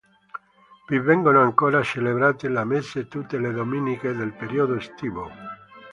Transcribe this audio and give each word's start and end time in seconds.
Vi 0.87 0.97
vengono 0.97 1.41
ancora 1.43 1.83
celebrate 1.83 2.49
le 2.49 2.63
messe 2.63 3.07
tutte 3.07 3.37
le 3.37 3.51
domeniche 3.53 4.11
nel 4.13 4.33
periodo 4.33 4.73
estivo. 4.73 5.29